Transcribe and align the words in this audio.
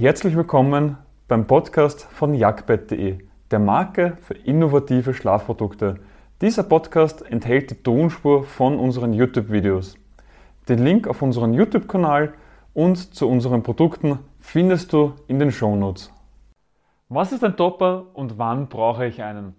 Herzlich 0.00 0.36
willkommen 0.36 0.96
beim 1.26 1.48
Podcast 1.48 2.04
von 2.04 2.32
jagdbett.de, 2.32 3.18
der 3.50 3.58
Marke 3.58 4.16
für 4.20 4.34
innovative 4.34 5.12
Schlafprodukte. 5.12 5.98
Dieser 6.40 6.62
Podcast 6.62 7.28
enthält 7.28 7.72
die 7.72 7.82
Tonspur 7.82 8.44
von 8.44 8.78
unseren 8.78 9.12
YouTube-Videos. 9.12 9.96
Den 10.68 10.84
Link 10.84 11.08
auf 11.08 11.20
unseren 11.20 11.52
YouTube-Kanal 11.52 12.32
und 12.74 13.12
zu 13.12 13.28
unseren 13.28 13.64
Produkten 13.64 14.20
findest 14.38 14.92
du 14.92 15.14
in 15.26 15.40
den 15.40 15.50
Shownotes. 15.50 16.12
Was 17.08 17.32
ist 17.32 17.42
ein 17.42 17.56
Topper 17.56 18.06
und 18.14 18.38
wann 18.38 18.68
brauche 18.68 19.04
ich 19.04 19.20
einen? 19.20 19.56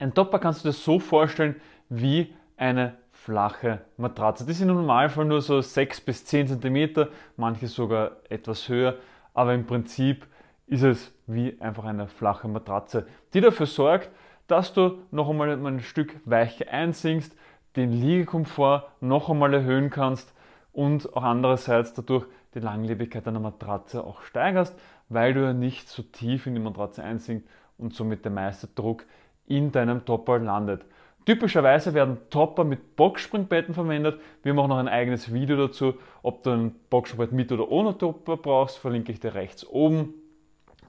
Ein 0.00 0.14
Topper 0.14 0.40
kannst 0.40 0.64
du 0.64 0.70
dir 0.70 0.72
so 0.72 0.98
vorstellen 0.98 1.54
wie 1.88 2.34
eine 2.56 2.94
flache 3.12 3.82
Matratze. 3.98 4.46
Die 4.46 4.52
sind 4.52 4.68
im 4.68 4.74
Normalfall 4.74 5.26
nur 5.26 5.42
so 5.42 5.60
6 5.60 6.00
bis 6.00 6.24
10 6.24 6.60
cm, 6.60 7.06
manche 7.36 7.68
sogar 7.68 8.16
etwas 8.28 8.68
höher 8.68 8.96
aber 9.34 9.52
im 9.52 9.66
Prinzip 9.66 10.26
ist 10.66 10.82
es 10.82 11.12
wie 11.26 11.60
einfach 11.60 11.84
eine 11.84 12.08
flache 12.08 12.48
Matratze, 12.48 13.06
die 13.34 13.40
dafür 13.40 13.66
sorgt, 13.66 14.10
dass 14.46 14.72
du 14.72 14.98
noch 15.10 15.28
einmal 15.28 15.50
ein 15.50 15.80
Stück 15.80 16.20
weicher 16.24 16.70
einsinkst, 16.70 17.36
den 17.76 17.92
Liegekomfort 17.92 18.84
noch 19.00 19.28
einmal 19.28 19.52
erhöhen 19.52 19.90
kannst 19.90 20.32
und 20.72 21.14
auch 21.16 21.22
andererseits 21.22 21.94
dadurch 21.94 22.26
die 22.54 22.60
Langlebigkeit 22.60 23.26
deiner 23.26 23.40
Matratze 23.40 24.04
auch 24.04 24.22
steigerst, 24.22 24.78
weil 25.08 25.34
du 25.34 25.40
ja 25.40 25.52
nicht 25.52 25.88
so 25.88 26.02
tief 26.02 26.46
in 26.46 26.54
die 26.54 26.60
Matratze 26.60 27.02
einsinkst 27.02 27.48
und 27.78 27.94
somit 27.94 28.24
der 28.24 28.32
meiste 28.32 28.68
Druck 28.68 29.04
in 29.46 29.72
deinem 29.72 30.04
Topper 30.04 30.38
landet. 30.38 30.84
Typischerweise 31.26 31.94
werden 31.94 32.18
Topper 32.28 32.64
mit 32.64 32.96
Boxspringbetten 32.96 33.74
verwendet. 33.74 34.20
Wir 34.42 34.52
machen 34.52 34.68
noch 34.68 34.78
ein 34.78 34.88
eigenes 34.88 35.32
Video 35.32 35.56
dazu, 35.56 35.94
ob 36.22 36.42
du 36.42 36.50
ein 36.50 36.74
Boxspringbett 36.90 37.32
mit 37.32 37.50
oder 37.50 37.70
ohne 37.70 37.96
Topper 37.96 38.36
brauchst, 38.36 38.76
verlinke 38.76 39.10
ich 39.10 39.20
dir 39.20 39.34
rechts 39.34 39.66
oben. 39.66 40.14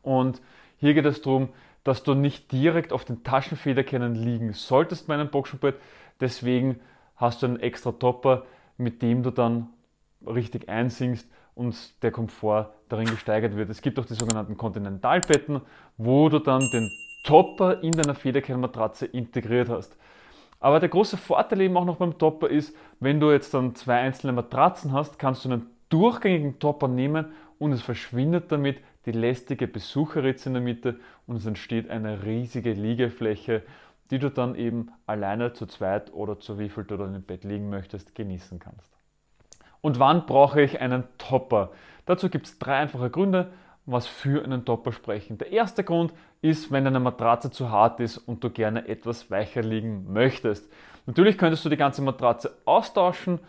Und 0.01 0.41
hier 0.77 0.93
geht 0.93 1.05
es 1.05 1.21
darum, 1.21 1.49
dass 1.85 2.03
du 2.03 2.15
nicht 2.15 2.51
direkt 2.51 2.91
auf 2.91 3.05
den 3.05 3.23
Taschenfederkernen 3.23 4.15
liegen 4.15 4.53
solltest 4.53 5.07
bei 5.07 5.13
einem 5.13 5.29
Boxspringbett. 5.29 5.75
Deswegen 6.19 6.79
hast 7.15 7.41
du 7.41 7.45
einen 7.45 7.59
extra 7.59 7.93
Topper, 7.93 8.45
mit 8.77 9.01
dem 9.01 9.23
du 9.23 9.31
dann 9.31 9.69
richtig 10.25 10.67
einsinkst 10.67 11.29
und 11.53 12.03
der 12.03 12.11
Komfort 12.11 12.73
darin 12.89 13.05
gesteigert 13.05 13.55
wird. 13.55 13.69
Es 13.69 13.81
gibt 13.81 13.97
auch 13.99 14.05
die 14.05 14.15
sogenannten 14.15 14.57
Kontinentalbetten, 14.57 15.61
wo 15.97 16.27
du 16.27 16.39
dann 16.39 16.69
den 16.71 16.91
Topper 17.23 17.81
in 17.81 17.95
deiner 17.95 18.15
Federkernmatratze 18.15 19.05
integriert 19.05 19.69
hast. 19.69 19.97
Aber 20.59 20.79
der 20.79 20.89
große 20.89 21.17
Vorteil 21.17 21.61
eben 21.61 21.77
auch 21.77 21.85
noch 21.85 21.97
beim 21.97 22.17
Topper 22.17 22.49
ist, 22.49 22.75
wenn 22.99 23.19
du 23.19 23.31
jetzt 23.31 23.53
dann 23.53 23.75
zwei 23.75 23.99
einzelne 23.99 24.33
Matratzen 24.33 24.93
hast, 24.93 25.19
kannst 25.19 25.45
du 25.45 25.49
einen 25.49 25.67
durchgängigen 25.89 26.59
Topper 26.59 26.87
nehmen 26.87 27.33
und 27.59 27.71
es 27.71 27.81
verschwindet 27.81 28.51
damit 28.51 28.79
die 29.05 29.11
lästige 29.11 29.67
Besucherritze 29.67 30.49
in 30.49 30.53
der 30.53 30.63
Mitte 30.63 30.99
und 31.27 31.35
es 31.35 31.45
entsteht 31.45 31.89
eine 31.89 32.23
riesige 32.23 32.73
Liegefläche, 32.73 33.61
die 34.11 34.19
du 34.19 34.29
dann 34.29 34.55
eben 34.55 34.91
alleine 35.05 35.53
zu 35.53 35.65
zweit 35.65 36.13
oder 36.13 36.39
zu 36.39 36.59
wie 36.59 36.69
viel 36.69 36.83
du 36.83 36.97
dann 36.97 37.15
im 37.15 37.23
Bett 37.23 37.43
liegen 37.43 37.69
möchtest, 37.69 38.15
genießen 38.15 38.59
kannst. 38.59 38.91
Und 39.81 39.99
wann 39.99 40.25
brauche 40.25 40.61
ich 40.61 40.81
einen 40.81 41.03
Topper? 41.17 41.71
Dazu 42.05 42.29
gibt 42.29 42.47
es 42.47 42.59
drei 42.59 42.77
einfache 42.77 43.09
Gründe 43.09 43.51
was 43.85 44.07
für 44.07 44.43
einen 44.43 44.65
Topper 44.65 44.91
sprechen. 44.91 45.37
Der 45.37 45.51
erste 45.51 45.83
Grund 45.83 46.13
ist, 46.41 46.71
wenn 46.71 46.85
deine 46.85 46.99
Matratze 46.99 47.51
zu 47.51 47.69
hart 47.69 47.99
ist 47.99 48.17
und 48.17 48.43
du 48.43 48.49
gerne 48.49 48.87
etwas 48.87 49.29
weicher 49.29 49.61
liegen 49.61 50.11
möchtest. 50.11 50.71
Natürlich 51.05 51.37
könntest 51.37 51.63
du 51.65 51.69
die 51.69 51.77
ganze 51.77 52.01
Matratze 52.01 52.57
austauschen, 52.65 53.39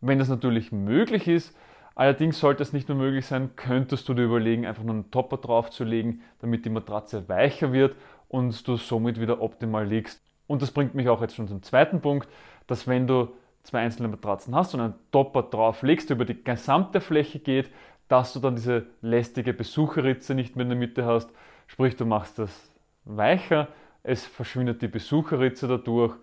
wenn 0.00 0.18
das 0.18 0.28
natürlich 0.28 0.70
möglich 0.72 1.28
ist. 1.28 1.56
Allerdings 1.94 2.38
sollte 2.38 2.62
es 2.62 2.72
nicht 2.72 2.88
nur 2.88 2.96
möglich 2.96 3.26
sein, 3.26 3.50
könntest 3.56 4.08
du 4.08 4.14
dir 4.14 4.24
überlegen, 4.24 4.66
einfach 4.66 4.82
nur 4.82 4.94
einen 4.94 5.10
Topper 5.10 5.38
draufzulegen, 5.38 6.22
damit 6.40 6.64
die 6.64 6.70
Matratze 6.70 7.28
weicher 7.28 7.72
wird 7.72 7.96
und 8.28 8.66
du 8.66 8.76
somit 8.76 9.20
wieder 9.20 9.42
optimal 9.42 9.86
liegst. 9.86 10.22
Und 10.46 10.62
das 10.62 10.70
bringt 10.70 10.94
mich 10.94 11.08
auch 11.08 11.20
jetzt 11.20 11.36
schon 11.36 11.48
zum 11.48 11.62
zweiten 11.62 12.00
Punkt, 12.00 12.28
dass 12.66 12.86
wenn 12.86 13.06
du 13.06 13.28
zwei 13.62 13.80
einzelne 13.80 14.08
Matratzen 14.08 14.54
hast 14.54 14.74
und 14.74 14.80
einen 14.80 14.94
Topper 15.12 15.42
drauflegst, 15.42 16.08
der 16.08 16.16
über 16.16 16.24
die 16.24 16.42
gesamte 16.42 17.00
Fläche 17.00 17.38
geht, 17.38 17.70
dass 18.10 18.32
du 18.32 18.40
dann 18.40 18.56
diese 18.56 18.86
lästige 19.02 19.54
Besucherritze 19.54 20.34
nicht 20.34 20.56
mehr 20.56 20.64
in 20.64 20.70
der 20.70 20.78
Mitte 20.78 21.06
hast. 21.06 21.30
Sprich, 21.68 21.94
du 21.94 22.04
machst 22.04 22.40
das 22.40 22.50
weicher, 23.04 23.68
es 24.02 24.26
verschwindet 24.26 24.82
die 24.82 24.88
Besucherritze 24.88 25.68
dadurch. 25.68 26.14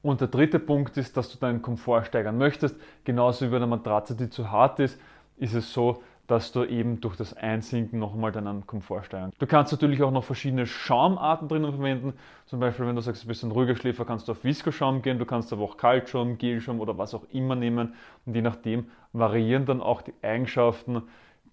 Und 0.00 0.22
der 0.22 0.28
dritte 0.28 0.58
Punkt 0.58 0.96
ist, 0.96 1.14
dass 1.16 1.30
du 1.30 1.36
deinen 1.36 1.60
Komfort 1.60 2.04
steigern 2.04 2.38
möchtest. 2.38 2.80
Genauso 3.04 3.44
wie 3.44 3.50
bei 3.50 3.56
einer 3.56 3.66
Matratze, 3.66 4.16
die 4.16 4.30
zu 4.30 4.50
hart 4.50 4.80
ist, 4.80 4.98
ist 5.36 5.52
es 5.52 5.70
so, 5.74 6.02
dass 6.26 6.52
du 6.52 6.64
eben 6.64 7.00
durch 7.02 7.16
das 7.16 7.34
Einsinken 7.34 7.98
nochmal 7.98 8.32
deinen 8.32 8.66
Komfort 8.66 9.04
steigern. 9.04 9.30
Du 9.38 9.46
kannst 9.46 9.72
natürlich 9.72 10.02
auch 10.02 10.10
noch 10.10 10.24
verschiedene 10.24 10.66
Schaumarten 10.66 11.48
drinnen 11.48 11.70
verwenden. 11.70 12.14
Zum 12.46 12.60
Beispiel, 12.60 12.86
wenn 12.86 12.96
du 12.96 13.02
sagst, 13.02 13.24
du 13.24 13.28
bist 13.28 13.44
ein 13.44 13.50
ruhiger 13.50 13.76
Schläfer, 13.76 14.06
kannst 14.06 14.26
du 14.28 14.32
auf 14.32 14.42
Viskoschaum 14.42 15.02
gehen, 15.02 15.18
du 15.18 15.26
kannst 15.26 15.52
aber 15.52 15.62
auch 15.62 15.76
Kaltschaum, 15.76 16.38
Gelschaum 16.38 16.80
oder 16.80 16.96
was 16.96 17.14
auch 17.14 17.24
immer 17.30 17.54
nehmen. 17.54 17.94
Und 18.24 18.34
je 18.34 18.42
nachdem 18.42 18.86
variieren 19.12 19.66
dann 19.66 19.80
auch 19.80 20.02
die 20.02 20.14
Eigenschaften 20.22 21.02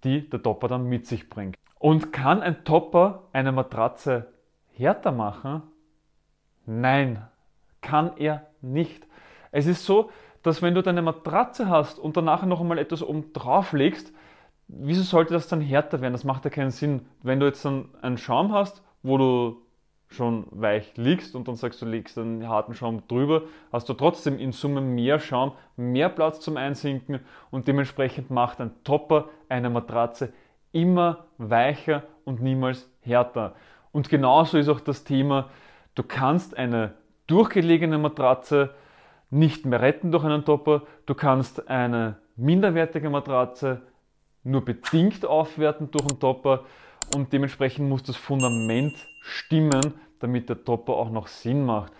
die 0.04 0.28
der 0.28 0.42
Topper 0.42 0.68
dann 0.68 0.84
mit 0.84 1.06
sich 1.06 1.28
bringt. 1.28 1.56
Und 1.78 2.12
kann 2.12 2.42
ein 2.42 2.64
Topper 2.64 3.24
eine 3.32 3.52
Matratze 3.52 4.32
härter 4.72 5.12
machen? 5.12 5.62
Nein, 6.66 7.26
kann 7.80 8.16
er 8.16 8.46
nicht. 8.60 9.06
Es 9.50 9.66
ist 9.66 9.84
so, 9.84 10.10
dass 10.42 10.62
wenn 10.62 10.74
du 10.74 10.82
deine 10.82 11.02
Matratze 11.02 11.68
hast 11.68 11.98
und 11.98 12.16
danach 12.16 12.44
noch 12.44 12.60
einmal 12.60 12.78
etwas 12.78 13.02
oben 13.02 13.32
drauf 13.32 13.72
legst, 13.72 14.12
wieso 14.68 15.02
sollte 15.02 15.32
das 15.34 15.48
dann 15.48 15.60
härter 15.60 16.00
werden? 16.00 16.12
Das 16.12 16.24
macht 16.24 16.44
ja 16.44 16.50
keinen 16.50 16.70
Sinn. 16.70 17.06
Wenn 17.22 17.40
du 17.40 17.46
jetzt 17.46 17.64
dann 17.64 17.88
einen 18.02 18.18
Schaum 18.18 18.52
hast, 18.52 18.82
wo 19.02 19.18
du 19.18 19.63
schon 20.14 20.46
weich 20.50 20.96
liegst 20.96 21.34
und 21.34 21.48
dann 21.48 21.56
sagst 21.56 21.82
du, 21.82 21.86
legst 21.86 22.18
einen 22.18 22.48
harten 22.48 22.74
Schaum 22.74 23.02
drüber, 23.08 23.42
hast 23.72 23.88
du 23.88 23.94
trotzdem 23.94 24.38
in 24.38 24.52
Summe 24.52 24.80
mehr 24.80 25.18
Schaum, 25.18 25.52
mehr 25.76 26.08
Platz 26.08 26.40
zum 26.40 26.56
Einsinken 26.56 27.20
und 27.50 27.68
dementsprechend 27.68 28.30
macht 28.30 28.60
ein 28.60 28.72
Topper 28.84 29.28
eine 29.48 29.70
Matratze 29.70 30.32
immer 30.72 31.26
weicher 31.38 32.02
und 32.24 32.42
niemals 32.42 32.90
härter. 33.00 33.54
Und 33.92 34.08
genauso 34.08 34.58
ist 34.58 34.68
auch 34.68 34.80
das 34.80 35.04
Thema, 35.04 35.50
du 35.94 36.02
kannst 36.02 36.56
eine 36.56 36.94
durchgelegene 37.26 37.98
Matratze 37.98 38.74
nicht 39.30 39.66
mehr 39.66 39.80
retten 39.80 40.10
durch 40.12 40.24
einen 40.24 40.44
Topper, 40.44 40.82
du 41.06 41.14
kannst 41.14 41.68
eine 41.68 42.16
minderwertige 42.36 43.10
Matratze 43.10 43.82
nur 44.42 44.64
bedingt 44.64 45.24
aufwerten 45.24 45.90
durch 45.90 46.04
einen 46.08 46.20
Topper 46.20 46.64
und 47.14 47.32
dementsprechend 47.32 47.88
muss 47.88 48.02
das 48.02 48.16
Fundament 48.16 48.94
stimmen, 49.20 49.94
damit 50.24 50.48
der 50.48 50.64
Topper 50.64 50.94
auch 50.94 51.10
noch 51.10 51.28
Sinn 51.28 51.64
macht. 51.64 51.92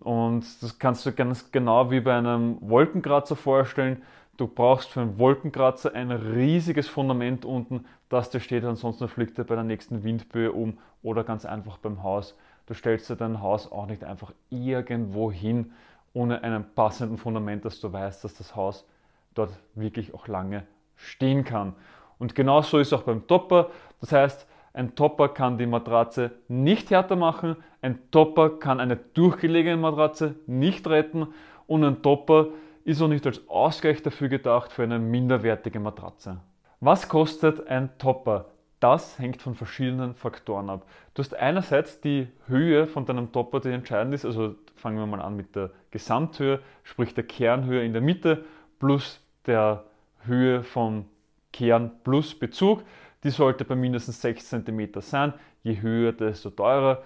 Und 0.00 0.44
das 0.62 0.78
kannst 0.78 1.04
du 1.04 1.12
ganz 1.12 1.50
genau 1.50 1.90
wie 1.90 2.00
bei 2.00 2.16
einem 2.16 2.58
Wolkenkratzer 2.60 3.34
vorstellen. 3.34 4.02
Du 4.36 4.46
brauchst 4.46 4.90
für 4.90 5.00
einen 5.00 5.18
Wolkenkratzer 5.18 5.94
ein 5.94 6.10
riesiges 6.10 6.88
Fundament 6.88 7.44
unten, 7.44 7.84
das 8.08 8.30
dir 8.30 8.40
steht, 8.40 8.64
ansonsten 8.64 9.08
fliegt 9.08 9.36
er 9.38 9.44
bei 9.44 9.54
der 9.54 9.64
nächsten 9.64 10.02
Windböe 10.02 10.52
um 10.52 10.78
oder 11.02 11.24
ganz 11.24 11.44
einfach 11.44 11.78
beim 11.78 12.02
Haus. 12.02 12.36
Du 12.66 12.74
stellst 12.74 13.10
dir 13.10 13.16
dein 13.16 13.42
Haus 13.42 13.70
auch 13.70 13.86
nicht 13.86 14.04
einfach 14.04 14.32
irgendwo 14.48 15.30
hin, 15.30 15.72
ohne 16.12 16.42
einen 16.42 16.64
passenden 16.74 17.18
Fundament, 17.18 17.64
dass 17.64 17.80
du 17.80 17.92
weißt, 17.92 18.24
dass 18.24 18.34
das 18.34 18.56
Haus 18.56 18.86
dort 19.34 19.50
wirklich 19.74 20.14
auch 20.14 20.28
lange 20.28 20.62
stehen 20.96 21.44
kann. 21.44 21.74
Und 22.18 22.34
genauso 22.34 22.78
ist 22.78 22.92
auch 22.92 23.02
beim 23.02 23.26
Topper. 23.26 23.70
Das 24.00 24.12
heißt, 24.12 24.46
ein 24.72 24.94
Topper 24.94 25.28
kann 25.28 25.58
die 25.58 25.66
Matratze 25.66 26.30
nicht 26.48 26.90
härter 26.90 27.16
machen, 27.16 27.56
ein 27.82 27.98
Topper 28.10 28.58
kann 28.58 28.80
eine 28.80 28.96
durchgelegene 28.96 29.76
Matratze 29.76 30.36
nicht 30.46 30.86
retten 30.86 31.28
und 31.66 31.84
ein 31.84 32.02
Topper 32.02 32.48
ist 32.84 33.02
auch 33.02 33.08
nicht 33.08 33.26
als 33.26 33.46
Ausgleich 33.48 34.02
dafür 34.02 34.28
gedacht 34.28 34.72
für 34.72 34.82
eine 34.82 34.98
minderwertige 34.98 35.80
Matratze. 35.80 36.40
Was 36.80 37.08
kostet 37.08 37.66
ein 37.68 37.90
Topper? 37.98 38.46
Das 38.80 39.18
hängt 39.18 39.42
von 39.42 39.54
verschiedenen 39.54 40.14
Faktoren 40.14 40.70
ab. 40.70 40.86
Du 41.12 41.22
hast 41.22 41.34
einerseits 41.34 42.00
die 42.00 42.28
Höhe 42.46 42.86
von 42.86 43.04
deinem 43.04 43.30
Topper, 43.30 43.60
die 43.60 43.68
entscheidend 43.68 44.14
ist. 44.14 44.24
Also 44.24 44.54
fangen 44.76 44.96
wir 44.96 45.06
mal 45.06 45.20
an 45.20 45.36
mit 45.36 45.54
der 45.54 45.70
Gesamthöhe, 45.90 46.60
sprich 46.82 47.12
der 47.12 47.24
Kernhöhe 47.24 47.84
in 47.84 47.92
der 47.92 48.00
Mitte 48.00 48.44
plus 48.78 49.20
der 49.44 49.84
Höhe 50.24 50.62
vom 50.62 51.04
Kern 51.52 51.90
plus 52.02 52.34
Bezug. 52.34 52.82
Die 53.24 53.30
sollte 53.30 53.64
bei 53.64 53.74
mindestens 53.74 54.20
6 54.22 54.48
cm 54.48 55.00
sein. 55.00 55.34
Je 55.62 55.80
höher, 55.80 56.12
desto 56.12 56.50
teurer. 56.50 57.02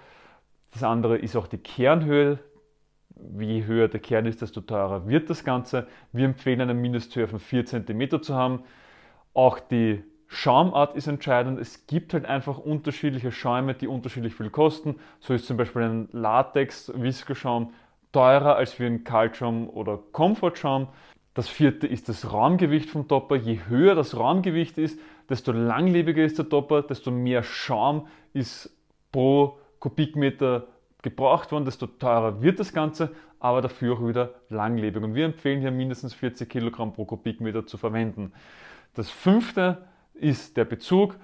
Das 0.71 0.83
andere 0.83 1.17
ist 1.17 1.35
auch 1.35 1.47
die 1.47 1.57
Kernhöhe. 1.57 2.39
Je 3.37 3.65
höher 3.65 3.87
der 3.87 3.99
Kern 3.99 4.25
ist, 4.25 4.41
desto 4.41 4.61
teurer 4.61 5.07
wird 5.07 5.29
das 5.29 5.43
Ganze. 5.43 5.87
Wir 6.11 6.25
empfehlen 6.25 6.61
eine 6.61 6.73
Mindesthöhe 6.73 7.27
von 7.27 7.39
4 7.39 7.65
cm 7.65 8.21
zu 8.21 8.35
haben. 8.35 8.63
Auch 9.33 9.59
die 9.59 10.03
Schaumart 10.27 10.95
ist 10.95 11.07
entscheidend. 11.07 11.59
Es 11.59 11.87
gibt 11.87 12.13
halt 12.13 12.25
einfach 12.25 12.57
unterschiedliche 12.57 13.31
Schäume, 13.31 13.73
die 13.73 13.87
unterschiedlich 13.87 14.35
viel 14.35 14.49
kosten. 14.49 14.95
So 15.19 15.33
ist 15.33 15.45
zum 15.45 15.57
Beispiel 15.57 15.83
ein 15.83 16.09
Latex-Viskoschaum 16.11 17.73
teurer 18.11 18.55
als 18.55 18.79
wie 18.79 18.85
ein 18.85 19.03
Kaltschaum 19.03 19.69
oder 19.69 19.99
Komfortschaum. 20.11 20.87
Das 21.35 21.49
vierte 21.49 21.85
ist 21.85 22.07
das 22.07 22.31
Raumgewicht 22.31 22.89
vom 22.89 23.07
Topper. 23.09 23.35
Je 23.35 23.59
höher 23.67 23.93
das 23.93 24.17
Raumgewicht 24.17 24.77
ist, 24.77 24.97
desto 25.29 25.51
langlebiger 25.51 26.23
ist 26.23 26.39
der 26.39 26.47
Topper, 26.47 26.81
desto 26.81 27.11
mehr 27.11 27.43
Schaum 27.43 28.07
ist 28.33 28.73
pro 29.11 29.59
Kubikmeter 29.79 30.67
gebraucht 31.01 31.51
worden, 31.51 31.65
desto 31.65 31.87
teurer 31.87 32.41
wird 32.41 32.59
das 32.59 32.73
Ganze, 32.73 33.11
aber 33.39 33.61
dafür 33.61 33.95
auch 33.95 34.07
wieder 34.07 34.33
langlebig. 34.49 35.03
Und 35.03 35.13
wir 35.13 35.25
empfehlen 35.25 35.59
hier 35.59 35.71
mindestens 35.71 36.13
40 36.13 36.49
Kilogramm 36.49 36.93
pro 36.93 37.03
Kubikmeter 37.03 37.67
zu 37.67 37.77
verwenden. 37.77 38.31
Das 38.93 39.11
fünfte 39.11 39.85
ist 40.13 40.55
der 40.55 40.63
Bezug. 40.63 41.17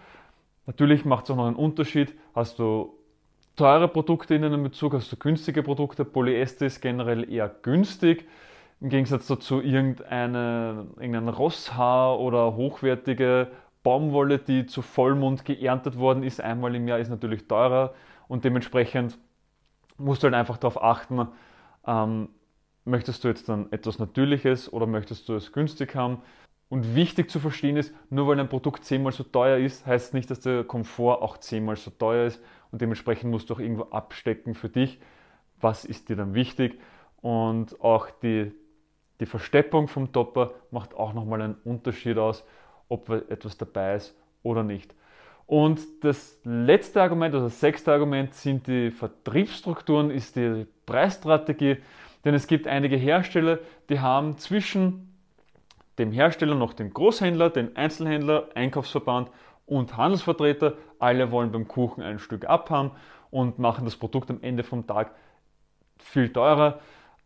Natürlich 0.68 1.06
macht 1.06 1.24
es 1.24 1.32
auch 1.32 1.38
noch 1.38 1.48
einen 1.48 1.56
Unterschied. 1.56 2.14
Hast 2.36 2.60
du 2.60 2.94
teure 3.56 3.88
Produkte 3.88 4.36
in 4.36 4.44
einem 4.44 4.64
Bezug, 4.64 4.94
hast 4.94 5.10
du 5.10 5.16
günstige 5.16 5.64
Produkte. 5.64 6.04
Polyester 6.04 6.66
ist 6.66 6.82
generell 6.82 7.32
eher 7.32 7.48
günstig. 7.62 8.28
Im 8.82 8.90
Gegensatz 8.90 9.28
dazu 9.28 9.62
irgendeine, 9.62 10.88
irgendein 11.00 11.30
Rosshaar 11.30 12.20
oder 12.20 12.56
hochwertige 12.56 13.52
Baumwolle, 13.84 14.40
die 14.40 14.66
zu 14.66 14.82
Vollmond 14.82 15.46
geerntet 15.46 15.98
worden 15.98 16.24
ist, 16.24 16.42
einmal 16.42 16.74
im 16.74 16.88
Jahr, 16.88 17.00
ist 17.00 17.10
natürlich 17.10 17.48
teurer 17.48 17.94
und 18.28 18.44
dementsprechend 18.44 19.20
musst 19.98 20.24
du 20.24 20.26
halt 20.26 20.36
einfach 20.36 20.58
darauf 20.58 20.82
achten, 20.82 21.28
ähm, 21.86 22.30
möchtest 22.84 23.24
du 23.24 23.28
jetzt 23.28 23.50
dann 23.50 23.72
etwas 23.72 24.00
Natürliches 24.00 24.72
oder 24.74 24.88
möchtest 24.88 25.30
du 25.30 25.36
es 25.36 25.52
günstig 25.52 25.96
haben? 25.96 26.22
Und 26.68 26.96
wichtig 26.96 27.30
zu 27.30 27.40
verstehen 27.40 27.78
ist, 27.78 27.94
nur 28.10 28.28
weil 28.28 28.40
ein 28.40 28.50
Produkt 28.50 28.86
zehnmal 28.86 29.12
so 29.12 29.24
teuer 29.24 29.58
ist, 29.58 29.86
heißt 29.86 30.14
nicht, 30.14 30.32
dass 30.32 30.40
der 30.40 30.64
Komfort 30.64 31.22
auch 31.22 31.38
zehnmal 31.38 31.76
so 31.76 31.92
teuer 31.92 32.28
ist 32.28 32.42
und 32.72 32.82
dementsprechend 32.82 33.30
musst 33.30 33.50
du 33.50 33.54
auch 33.54 33.60
irgendwo 33.60 33.84
abstecken 33.92 34.56
für 34.56 34.70
dich, 34.70 35.00
was 35.60 35.86
ist 35.86 36.10
dir 36.10 36.16
dann 36.16 36.34
wichtig. 36.34 36.80
Und 37.22 37.80
auch 37.82 38.10
die, 38.10 38.52
die 39.22 39.28
Versteppung 39.28 39.88
vom 39.88 40.12
Topper 40.12 40.52
macht 40.72 40.96
auch 40.96 41.14
nochmal 41.14 41.44
einen 41.44 41.56
Unterschied 41.64 42.18
aus, 42.18 42.44
ob 42.90 43.08
etwas 43.10 43.56
dabei 43.56 43.96
ist 43.96 44.16
oder 44.42 44.64
nicht. 44.64 44.94
Und 45.46 45.80
das 46.04 46.40
letzte 46.44 47.04
Argument, 47.04 47.36
also 47.36 47.46
das 47.46 47.60
sechste 47.60 47.92
Argument, 47.92 48.34
sind 48.34 48.66
die 48.66 48.90
Vertriebsstrukturen, 48.90 50.10
ist 50.10 50.36
die 50.38 50.66
Preisstrategie. 50.88 51.78
Denn 52.26 52.34
es 52.34 52.48
gibt 52.48 52.68
einige 52.68 52.96
Hersteller, 52.96 53.60
die 53.90 54.00
haben 54.00 54.38
zwischen 54.40 55.14
dem 56.00 56.12
Hersteller 56.12 56.56
noch 56.56 56.74
den 56.74 56.92
Großhändler, 56.92 57.52
den 57.52 57.76
Einzelhändler, 57.76 58.50
Einkaufsverband 58.56 59.30
und 59.68 59.98
Handelsvertreter. 59.98 60.74
Alle 60.98 61.30
wollen 61.30 61.52
beim 61.52 61.68
Kuchen 61.68 62.02
ein 62.02 62.18
Stück 62.18 62.46
abhaben 62.46 62.90
und 63.30 63.60
machen 63.60 63.86
das 63.86 63.98
Produkt 63.98 64.32
am 64.32 64.42
Ende 64.42 64.64
vom 64.64 64.88
Tag 64.88 65.14
viel 66.00 66.34
teurer, 66.34 66.80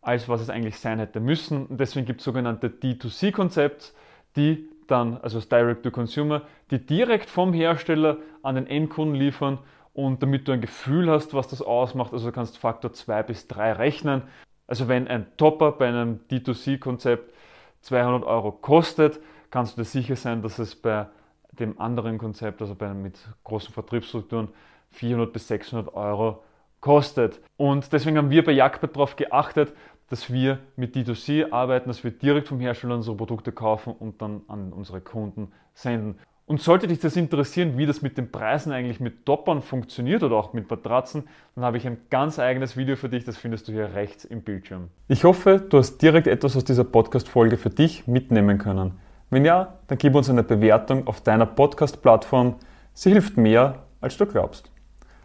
als 0.06 0.28
was 0.28 0.40
es 0.40 0.50
eigentlich 0.50 0.78
sein 0.78 1.00
hätte 1.00 1.18
müssen. 1.18 1.66
Und 1.66 1.80
deswegen 1.80 2.06
gibt 2.06 2.20
es 2.20 2.24
sogenannte 2.24 2.68
D2C-Konzepte, 2.68 3.88
die 4.36 4.68
dann, 4.86 5.16
also 5.16 5.38
das 5.38 5.48
Direct 5.48 5.82
to 5.82 5.90
Consumer, 5.90 6.42
die 6.70 6.78
direkt 6.78 7.28
vom 7.28 7.52
Hersteller 7.52 8.18
an 8.44 8.54
den 8.54 8.68
Endkunden 8.68 9.16
liefern 9.16 9.58
und 9.94 10.22
damit 10.22 10.46
du 10.46 10.52
ein 10.52 10.60
Gefühl 10.60 11.10
hast, 11.10 11.34
was 11.34 11.48
das 11.48 11.60
ausmacht, 11.60 12.12
also 12.12 12.26
du 12.26 12.32
kannst 12.32 12.56
Faktor 12.56 12.92
2 12.92 13.24
bis 13.24 13.48
3 13.48 13.72
rechnen. 13.72 14.22
Also 14.68 14.86
wenn 14.86 15.08
ein 15.08 15.26
Topper 15.36 15.72
bei 15.72 15.88
einem 15.88 16.20
D2C-Konzept 16.30 17.34
200 17.80 18.22
Euro 18.22 18.52
kostet, 18.52 19.18
kannst 19.50 19.76
du 19.76 19.80
dir 19.80 19.86
sicher 19.86 20.14
sein, 20.14 20.40
dass 20.40 20.60
es 20.60 20.76
bei 20.76 21.06
dem 21.50 21.80
anderen 21.80 22.18
Konzept, 22.18 22.60
also 22.62 22.76
bei 22.76 22.86
einem 22.86 23.02
mit 23.02 23.18
großen 23.42 23.74
Vertriebsstrukturen, 23.74 24.50
400 24.90 25.32
bis 25.32 25.48
600 25.48 25.94
Euro 25.94 26.44
kostet. 26.80 27.40
Und 27.56 27.92
deswegen 27.92 28.16
haben 28.18 28.30
wir 28.30 28.44
bei 28.44 28.52
Jagdbett 28.52 28.94
darauf 28.94 29.16
geachtet, 29.16 29.72
dass 30.08 30.32
wir 30.32 30.58
mit 30.76 30.94
D2C 30.94 31.52
arbeiten, 31.52 31.88
dass 31.88 32.04
wir 32.04 32.10
direkt 32.10 32.48
vom 32.48 32.60
Hersteller 32.60 32.94
unsere 32.94 33.16
Produkte 33.16 33.52
kaufen 33.52 33.92
und 33.98 34.22
dann 34.22 34.42
an 34.48 34.72
unsere 34.72 35.00
Kunden 35.00 35.52
senden. 35.74 36.18
Und 36.48 36.62
sollte 36.62 36.86
dich 36.86 37.00
das 37.00 37.16
interessieren, 37.16 37.76
wie 37.76 37.86
das 37.86 38.02
mit 38.02 38.16
den 38.16 38.30
Preisen 38.30 38.70
eigentlich 38.70 39.00
mit 39.00 39.26
Toppern 39.26 39.62
funktioniert 39.62 40.22
oder 40.22 40.36
auch 40.36 40.52
mit 40.52 40.70
Matratzen, 40.70 41.24
dann 41.56 41.64
habe 41.64 41.76
ich 41.76 41.86
ein 41.88 41.96
ganz 42.08 42.38
eigenes 42.38 42.76
Video 42.76 42.94
für 42.94 43.08
dich, 43.08 43.24
das 43.24 43.36
findest 43.36 43.66
du 43.66 43.72
hier 43.72 43.94
rechts 43.94 44.24
im 44.24 44.42
Bildschirm. 44.42 44.90
Ich 45.08 45.24
hoffe, 45.24 45.58
du 45.58 45.78
hast 45.78 45.98
direkt 45.98 46.28
etwas 46.28 46.56
aus 46.56 46.62
dieser 46.62 46.84
Podcast-Folge 46.84 47.56
für 47.56 47.70
dich 47.70 48.06
mitnehmen 48.06 48.58
können. 48.58 48.92
Wenn 49.28 49.44
ja, 49.44 49.74
dann 49.88 49.98
gib 49.98 50.14
uns 50.14 50.30
eine 50.30 50.44
Bewertung 50.44 51.08
auf 51.08 51.20
deiner 51.20 51.46
Podcast-Plattform. 51.46 52.54
Sie 52.94 53.10
hilft 53.10 53.36
mehr, 53.36 53.82
als 54.00 54.16
du 54.16 54.24
glaubst. 54.24 54.70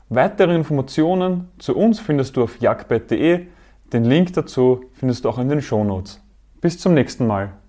Weitere 0.09 0.55
Informationen 0.55 1.49
zu 1.59 1.77
uns 1.77 1.99
findest 1.99 2.35
du 2.35 2.43
auf 2.43 2.59
jagdbett.de. 2.59 3.45
Den 3.93 4.05
Link 4.05 4.33
dazu 4.33 4.85
findest 4.93 5.25
du 5.25 5.29
auch 5.29 5.37
in 5.37 5.49
den 5.49 5.61
Shownotes. 5.61 6.21
Bis 6.61 6.79
zum 6.79 6.93
nächsten 6.93 7.27
Mal. 7.27 7.60